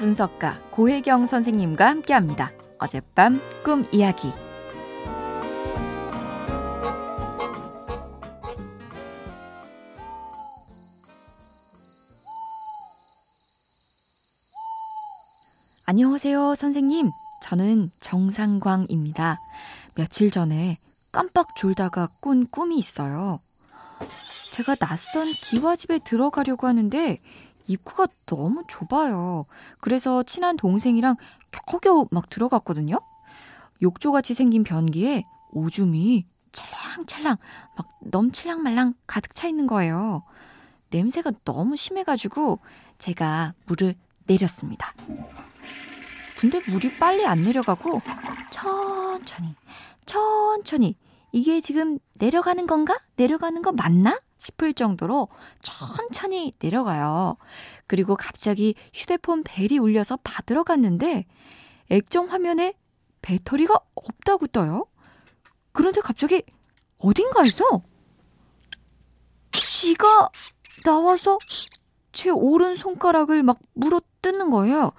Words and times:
분석가 0.00 0.62
고혜경 0.70 1.26
선생님과 1.26 1.86
함께합니다. 1.86 2.52
어젯밤 2.78 3.38
꿈 3.62 3.84
이야기. 3.92 4.32
안녕하세요, 15.84 16.54
선생님. 16.54 17.10
저는 17.42 17.90
정상광입니다. 18.00 19.38
며칠 19.96 20.30
전에 20.30 20.78
깜빡 21.12 21.54
졸다가 21.56 22.08
꾼 22.22 22.46
꿈이 22.46 22.78
있어요. 22.78 23.38
제가 24.50 24.76
낯선 24.76 25.30
기와집에 25.42 25.98
들어가려고 25.98 26.66
하는데 26.66 27.18
입구가 27.66 28.08
너무 28.26 28.64
좁아요. 28.68 29.44
그래서 29.80 30.22
친한 30.22 30.56
동생이랑 30.56 31.16
겨우겨우 31.50 32.06
막 32.10 32.28
들어갔거든요. 32.30 32.98
욕조같이 33.82 34.34
생긴 34.34 34.64
변기에 34.64 35.24
오줌이 35.52 36.26
찰랑찰랑 36.52 37.36
막 37.76 37.88
넘칠랑 38.00 38.62
말랑 38.62 38.94
가득 39.06 39.34
차 39.34 39.48
있는 39.48 39.66
거예요. 39.66 40.22
냄새가 40.90 41.32
너무 41.44 41.76
심해가지고 41.76 42.58
제가 42.98 43.54
물을 43.66 43.94
내렸습니다. 44.26 44.92
근데 46.38 46.60
물이 46.68 46.98
빨리 46.98 47.26
안 47.26 47.44
내려가고 47.44 48.00
천천히 48.50 49.54
천천히 50.06 50.96
이게 51.32 51.60
지금 51.60 51.98
내려가는 52.14 52.66
건가? 52.66 52.98
내려가는 53.16 53.62
거 53.62 53.72
맞나? 53.72 54.18
싶을 54.40 54.72
정도로 54.72 55.28
천천히 55.60 56.50
내려가요. 56.58 57.36
그리고 57.86 58.16
갑자기 58.16 58.74
휴대폰 58.94 59.42
벨이 59.44 59.78
울려서 59.78 60.18
받으러 60.24 60.64
갔는데 60.64 61.26
액정 61.90 62.30
화면에 62.30 62.74
배터리가 63.20 63.78
없다고 63.94 64.46
떠요. 64.46 64.86
그런데 65.72 66.00
갑자기 66.00 66.42
어딘가에서 66.98 67.82
쥐가 69.52 70.30
나와서 70.84 71.38
제 72.12 72.30
오른 72.30 72.76
손가락을 72.76 73.42
막 73.42 73.58
물어 73.74 74.00
뜯는 74.22 74.48
거예요. 74.50 74.92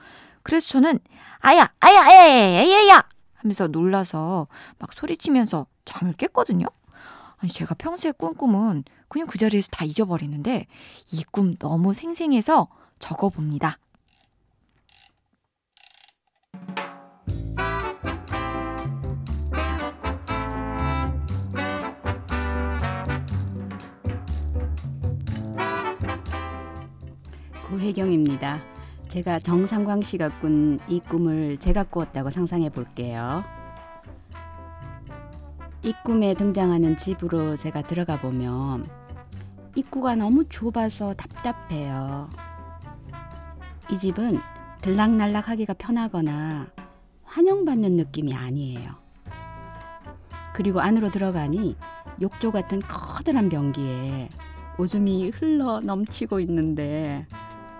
그래서 0.43 0.69
저는 0.69 0.99
아야, 1.39 1.73
아야, 1.79 1.99
아야, 1.99 2.21
아야, 2.21 2.59
아야, 2.59 2.87
야 2.89 3.09
하면서 3.33 3.67
놀라서 3.67 4.47
막 4.77 4.93
소리치면서 4.93 5.65
잠을 5.85 6.13
깼거든요. 6.13 6.67
아니, 7.41 7.51
제가 7.51 7.75
평소에 7.75 8.11
꾼 8.11 8.35
꿈은 8.35 8.83
그냥 9.07 9.27
그 9.27 9.37
자리에서 9.37 9.67
다 9.71 9.83
잊어버리는데 9.85 10.67
이 11.11 11.23
꿈 11.31 11.55
너무 11.57 11.93
생생해서 11.93 12.67
적어봅니다. 12.99 13.77
고혜경입니다. 27.69 28.61
제가 29.09 29.39
정상광 29.39 30.01
씨가 30.01 30.29
꾼 30.39 30.79
이 30.87 30.99
꿈을 30.99 31.57
제가 31.59 31.83
꾸었다고 31.83 32.29
상상해 32.29 32.69
볼게요. 32.69 33.43
이 35.83 35.93
꿈에 36.03 36.33
등장하는 36.33 36.97
집으로 36.97 37.57
제가 37.57 37.81
들어가 37.81 38.19
보면 38.19 38.85
입구가 39.75 40.15
너무 40.15 40.45
좁아서 40.47 41.13
답답해요. 41.13 42.29
이 43.91 43.97
집은 43.97 44.39
들락날락 44.81 45.49
하기가 45.49 45.73
편하거나 45.73 46.67
환영받는 47.23 47.93
느낌이 47.93 48.33
아니에요. 48.33 48.95
그리고 50.53 50.81
안으로 50.81 51.09
들어가니 51.09 51.75
욕조 52.21 52.51
같은 52.51 52.79
커다란 52.81 53.49
변기에 53.49 54.29
오줌이 54.77 55.29
흘러 55.29 55.79
넘치고 55.79 56.39
있는데 56.41 57.25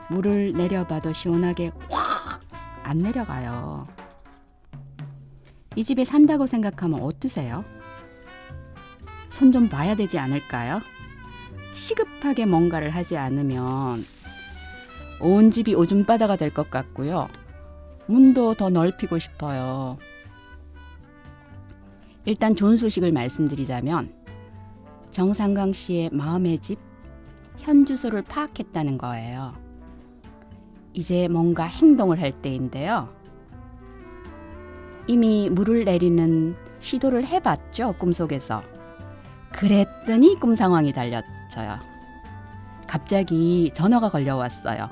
물을 0.10 0.52
내려봐도 0.54 1.14
시원하게 1.14 1.72
확 1.90 2.22
안 2.92 2.98
내려가요. 2.98 3.88
이 5.78 5.84
집에 5.86 6.04
산다고 6.04 6.46
생각하면 6.46 7.02
어떠세요? 7.02 7.64
손 9.42 9.52
좀 9.52 9.68
봐야 9.70 9.96
되지 9.96 10.20
않을까요? 10.20 10.82
시급하게 11.74 12.46
뭔가를 12.46 12.92
하지 12.92 13.18
않으면 13.18 14.04
온 15.20 15.50
집이 15.50 15.74
오줌바다가 15.74 16.36
될 16.36 16.52
것 16.54 16.70
같고요. 16.70 17.28
문도 18.06 18.54
더 18.54 18.70
넓히고 18.70 19.18
싶어요. 19.18 19.98
일단 22.26 22.56
좋은 22.56 22.78
소식을 22.78 23.12
말씀드리자면 23.12 24.14
정상강 25.10 25.74
씨의 25.74 26.12
마음의 26.14 26.60
집 26.60 26.78
현 27.62 27.86
주소를 27.86 28.22
파악했다는 28.24 28.98
거예요. 29.00 29.54
이제 30.94 31.28
뭔가 31.28 31.64
행동을 31.66 32.20
할 32.22 32.32
때인데요. 32.42 33.10
이미 35.08 35.48
물을 35.50 35.84
내리는 35.86 36.56
시도를 36.80 37.26
해봤죠, 37.26 37.96
꿈속에서. 38.00 38.64
그랬더니 39.52 40.40
꿈 40.40 40.56
상황이 40.56 40.94
달렸어요. 40.94 41.80
갑자기 42.88 43.72
전화가 43.74 44.10
걸려왔어요. 44.10 44.90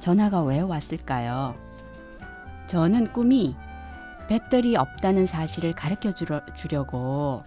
전화가 0.00 0.42
왜 0.42 0.60
왔을까요? 0.60 1.54
저는 2.66 3.12
꿈이 3.12 3.56
배터리 4.28 4.76
없다는 4.76 5.26
사실을 5.26 5.72
가르쳐 5.74 6.12
주려고 6.12 7.42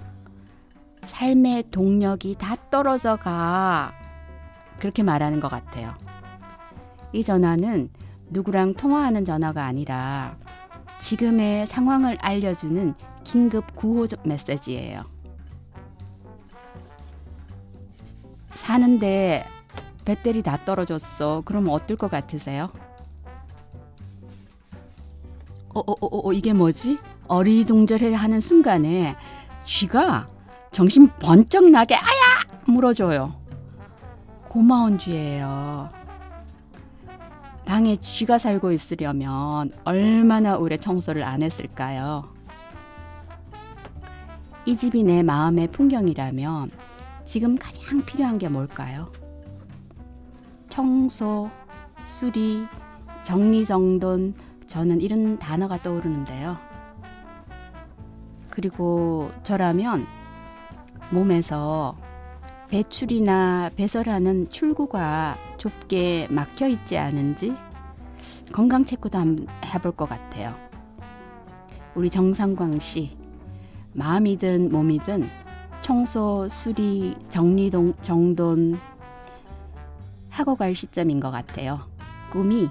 삶의 1.06 1.70
동력이 1.70 2.36
다 2.38 2.56
떨어져 2.70 3.16
가. 3.16 3.94
그렇게 4.80 5.04
말하는 5.04 5.40
것 5.40 5.48
같아요. 5.48 5.94
이 7.14 7.24
전화는 7.24 7.90
누구랑 8.30 8.74
통화하는 8.74 9.26
전화가 9.26 9.66
아니라 9.66 10.36
지금의 11.00 11.68
상황을 11.68 12.18
알려주는 12.22 12.94
긴급 13.24 13.76
구호 13.76 14.08
메시지예요. 14.24 15.04
사는데 18.56 19.46
배터리 20.06 20.42
다 20.42 20.60
떨어졌어. 20.66 21.44
그럼 21.46 21.70
어떨 21.70 21.98
것 21.98 22.10
같으세요? 22.10 22.70
어, 25.74 25.80
어, 25.80 25.92
어, 26.02 26.30
어, 26.30 26.34
이게 26.34 26.54
뭐지? 26.54 26.98
어리둥절해 27.28 28.14
하는 28.14 28.42
순간에 28.42 29.16
쥐가 29.66 30.28
정신 30.72 31.08
번쩍 31.20 31.70
나게 31.70 31.96
아야! 31.96 32.46
물어줘요. 32.66 33.34
고마운 34.50 35.00
쥐예요. 35.00 35.90
방에 37.66 37.96
쥐가 37.96 38.38
살고 38.38 38.74
있으려면 38.74 39.72
얼마나 39.86 40.58
오래 40.58 40.76
청소를 40.76 41.24
안 41.24 41.42
했을까요? 41.42 42.28
이 44.66 44.76
집이 44.76 45.04
내 45.04 45.24
마음의 45.24 45.70
풍경이라면 45.70 46.72
지금 47.26 47.58
가장 47.58 48.04
필요한 48.06 48.38
게 48.38 48.50
뭘까요? 48.50 49.12
청소, 50.70 51.50
수리, 52.08 52.66
정리정돈, 53.24 54.34
저는 54.68 55.02
이런 55.02 55.38
단어가 55.38 55.78
떠오르는데요. 55.82 56.58
그리고 58.50 59.32
저라면 59.44 60.06
몸에서 61.12 61.98
배출이나 62.70 63.72
배설하는 63.76 64.50
출구가 64.50 65.36
좁게 65.58 66.28
막혀 66.30 66.70
있지 66.70 66.98
않은지 66.98 67.54
건강 68.54 68.86
체크도 68.86 69.18
한번 69.18 69.48
해볼 69.66 69.92
것 69.94 70.08
같아요. 70.08 70.56
우리 71.96 72.10
정상광 72.10 72.80
씨, 72.80 73.18
마음이든 73.94 74.72
몸이든 74.72 75.28
청소, 75.82 76.48
수리, 76.50 77.16
정리 77.30 77.70
동, 77.70 77.94
정돈 78.02 78.80
하고 80.30 80.56
갈 80.56 80.76
시점인 80.76 81.20
것 81.20 81.32
같아요. 81.32 81.80
꿈이 82.32 82.70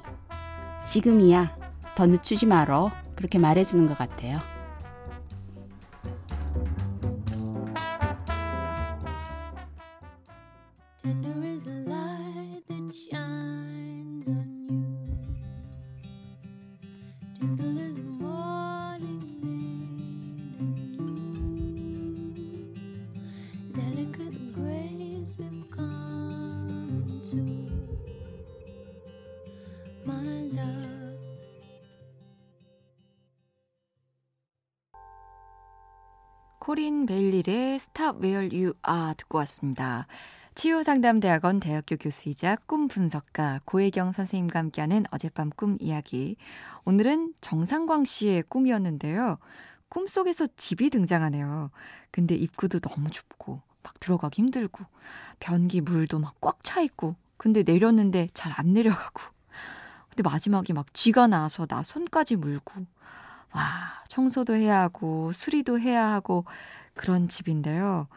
지금이야. 0.86 1.56
더 1.94 2.06
늦추지 2.06 2.46
말어. 2.46 2.90
그렇게 3.14 3.38
말해주는 3.38 3.86
것 3.86 3.98
같아요. 3.98 4.38
코린 36.60 37.06
베일릴의 37.06 37.76
Stop 37.76 38.18
Where 38.22 38.46
You 38.54 38.74
Are 38.86 39.14
듣고 39.16 39.38
왔습니다. 39.38 40.06
치유상담대학원 40.54 41.58
대학교 41.58 41.96
교수이자 41.96 42.56
꿈 42.66 42.86
분석가 42.86 43.60
고혜경 43.64 44.12
선생님과 44.12 44.58
함께하는 44.58 45.06
어젯밤 45.10 45.48
꿈 45.56 45.78
이야기. 45.80 46.36
오늘은 46.84 47.32
정상광 47.40 48.04
씨의 48.04 48.42
꿈이었는데요. 48.42 49.38
꿈속에서 49.88 50.46
집이 50.58 50.90
등장하네요. 50.90 51.70
근데 52.10 52.34
입구도 52.34 52.80
너무 52.80 53.10
좁고 53.10 53.62
막 53.82 53.98
들어가기 53.98 54.42
힘들고 54.42 54.84
변기 55.40 55.80
물도 55.80 56.18
막 56.18 56.34
꽉 56.42 56.58
차 56.62 56.82
있고 56.82 57.16
근데 57.38 57.62
내렸는데 57.62 58.28
잘 58.34 58.52
안 58.54 58.74
내려가고 58.74 59.22
근데 60.10 60.22
마지막에 60.22 60.74
막 60.74 60.92
쥐가 60.92 61.26
나와서 61.26 61.64
나 61.64 61.82
손까지 61.82 62.36
물고 62.36 62.84
와 63.52 63.62
청소도 64.08 64.54
해야 64.54 64.80
하고 64.80 65.32
수리도 65.32 65.78
해야 65.80 66.10
하고 66.12 66.44
그런 66.94 67.28
집인데요. 67.28 68.08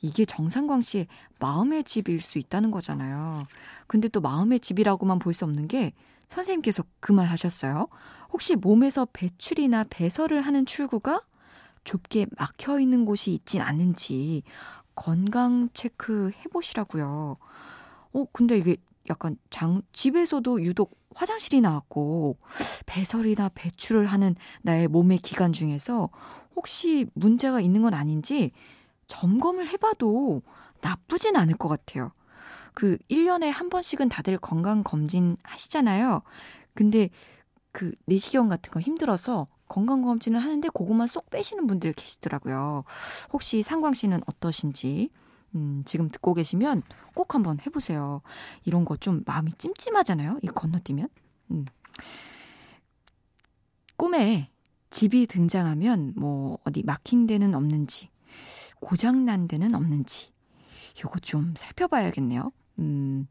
이게 0.00 0.24
정상광 0.24 0.82
씨의 0.82 1.06
마음의 1.38 1.84
집일 1.84 2.20
수 2.20 2.38
있다는 2.38 2.70
거잖아요. 2.70 3.42
근데 3.86 4.08
또 4.08 4.20
마음의 4.20 4.60
집이라고만 4.60 5.18
볼 5.18 5.32
수 5.34 5.44
없는 5.44 5.68
게 5.68 5.92
선생님께서 6.28 6.82
그 7.00 7.12
말 7.12 7.26
하셨어요. 7.28 7.88
혹시 8.32 8.56
몸에서 8.56 9.06
배출이나 9.12 9.84
배설을 9.88 10.40
하는 10.42 10.66
출구가 10.66 11.20
좁게 11.84 12.26
막혀 12.38 12.80
있는 12.80 13.04
곳이 13.04 13.32
있진 13.32 13.60
않은지 13.60 14.42
건강 14.94 15.68
체크 15.74 16.30
해보시라고요. 16.44 17.36
어, 18.12 18.24
근데 18.32 18.58
이게 18.58 18.76
약간 19.08 19.36
장, 19.50 19.82
집에서도 19.92 20.62
유독 20.62 20.92
화장실이 21.14 21.60
나왔고, 21.60 22.38
배설이나 22.86 23.50
배출을 23.54 24.06
하는 24.06 24.34
나의 24.62 24.88
몸의 24.88 25.18
기관 25.18 25.52
중에서 25.52 26.10
혹시 26.56 27.06
문제가 27.14 27.60
있는 27.60 27.82
건 27.82 27.94
아닌지 27.94 28.52
점검을 29.06 29.68
해봐도 29.68 30.42
나쁘진 30.80 31.36
않을 31.36 31.56
것 31.56 31.68
같아요. 31.68 32.12
그 32.74 32.98
1년에 33.10 33.50
한 33.50 33.70
번씩은 33.70 34.08
다들 34.08 34.38
건강검진 34.38 35.36
하시잖아요. 35.42 36.22
근데 36.74 37.10
그 37.72 37.92
내시경 38.06 38.48
같은 38.48 38.70
거 38.70 38.80
힘들어서 38.80 39.48
건강검진을 39.68 40.40
하는데 40.40 40.68
그것만 40.68 41.06
쏙 41.06 41.30
빼시는 41.30 41.66
분들 41.66 41.92
계시더라고요. 41.94 42.84
혹시 43.32 43.62
상광 43.62 43.94
씨는 43.94 44.20
어떠신지 44.26 45.10
음, 45.54 45.82
지금 45.84 46.08
듣고 46.08 46.34
계시면 46.34 46.82
꼭 47.14 47.34
한번 47.34 47.58
해보세요. 47.64 48.22
이런 48.64 48.84
거 48.84 48.96
좀 48.96 49.22
마음이 49.26 49.52
찜찜하잖아요. 49.58 50.38
이 50.42 50.46
건너뛰면. 50.48 51.08
음. 51.52 51.64
꿈에 53.96 54.50
집이 54.90 55.26
등장하면 55.26 56.14
뭐 56.16 56.58
어디 56.64 56.82
막힌 56.84 57.26
데는 57.26 57.54
없는지, 57.54 58.10
고장난 58.80 59.48
데는 59.48 59.74
없는지, 59.74 60.32
요거 61.04 61.18
좀 61.20 61.54
살펴봐야겠네요. 61.56 62.52
음, 62.80 63.26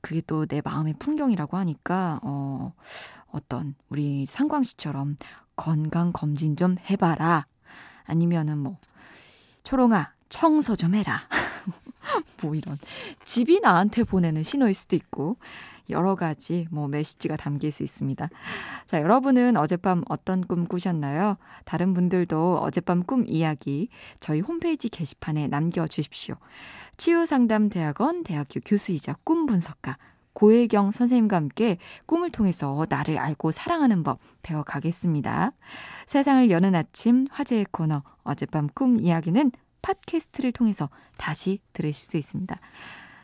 그게 0.00 0.20
또 0.20 0.46
내 0.46 0.60
마음의 0.64 0.94
풍경이라고 0.98 1.56
하니까, 1.56 2.20
어, 2.22 2.72
어떤 3.28 3.74
우리 3.88 4.26
상광 4.26 4.62
씨처럼 4.62 5.16
건강 5.56 6.12
검진 6.12 6.56
좀 6.56 6.76
해봐라. 6.90 7.46
아니면은 8.04 8.58
뭐, 8.58 8.78
초롱아, 9.64 10.13
청소 10.34 10.74
좀 10.74 10.96
해라. 10.96 11.20
뭐 12.42 12.56
이런. 12.56 12.76
집이 13.24 13.60
나한테 13.60 14.02
보내는 14.02 14.42
신호일 14.42 14.74
수도 14.74 14.96
있고, 14.96 15.36
여러 15.90 16.16
가지 16.16 16.66
뭐 16.72 16.88
메시지가 16.88 17.36
담길 17.36 17.70
수 17.70 17.84
있습니다. 17.84 18.28
자, 18.84 19.00
여러분은 19.00 19.56
어젯밤 19.56 20.02
어떤 20.08 20.40
꿈 20.40 20.66
꾸셨나요? 20.66 21.36
다른 21.64 21.94
분들도 21.94 22.58
어젯밤 22.58 23.04
꿈 23.04 23.24
이야기 23.28 23.88
저희 24.18 24.40
홈페이지 24.40 24.88
게시판에 24.88 25.46
남겨주십시오. 25.46 26.34
치유상담대학원 26.96 28.24
대학교 28.24 28.58
교수이자 28.64 29.14
꿈 29.22 29.46
분석가 29.46 29.98
고혜경 30.32 30.90
선생님과 30.90 31.36
함께 31.36 31.78
꿈을 32.06 32.30
통해서 32.30 32.84
나를 32.88 33.18
알고 33.18 33.52
사랑하는 33.52 34.02
법 34.02 34.18
배워가겠습니다. 34.42 35.52
세상을 36.06 36.50
여는 36.50 36.74
아침 36.74 37.28
화제의 37.30 37.66
코너 37.70 38.02
어젯밤 38.24 38.68
꿈 38.74 38.98
이야기는 38.98 39.52
팟캐스트를 39.84 40.52
통해서 40.52 40.88
다시 41.18 41.60
들으실 41.74 42.06
수 42.06 42.16
있습니다. 42.16 42.58